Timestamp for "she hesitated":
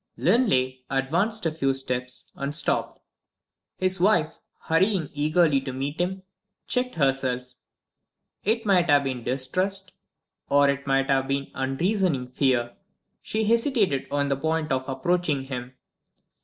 13.21-14.07